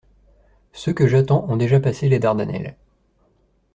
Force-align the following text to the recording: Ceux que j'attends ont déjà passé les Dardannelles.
Ceux 0.73 0.93
que 0.93 1.07
j'attends 1.07 1.45
ont 1.47 1.57
déjà 1.57 1.79
passé 1.79 2.09
les 2.09 2.17
Dardannelles. 2.17 2.75